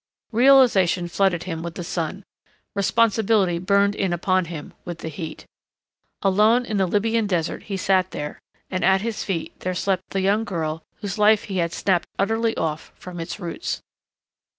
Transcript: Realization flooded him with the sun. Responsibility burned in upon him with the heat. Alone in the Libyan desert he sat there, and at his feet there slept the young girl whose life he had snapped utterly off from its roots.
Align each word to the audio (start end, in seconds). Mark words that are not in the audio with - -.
Realization 0.31 1.07
flooded 1.07 1.43
him 1.43 1.61
with 1.61 1.75
the 1.75 1.83
sun. 1.83 2.23
Responsibility 2.75 3.59
burned 3.59 3.93
in 3.93 4.13
upon 4.13 4.45
him 4.45 4.73
with 4.83 4.97
the 4.97 5.09
heat. 5.09 5.45
Alone 6.23 6.65
in 6.65 6.77
the 6.77 6.87
Libyan 6.87 7.27
desert 7.27 7.61
he 7.65 7.77
sat 7.77 8.09
there, 8.09 8.39
and 8.71 8.83
at 8.83 9.01
his 9.01 9.23
feet 9.23 9.59
there 9.59 9.75
slept 9.75 10.09
the 10.09 10.21
young 10.21 10.43
girl 10.43 10.81
whose 11.01 11.19
life 11.19 11.43
he 11.43 11.57
had 11.57 11.71
snapped 11.71 12.07
utterly 12.17 12.57
off 12.57 12.91
from 12.95 13.19
its 13.19 13.39
roots. 13.39 13.83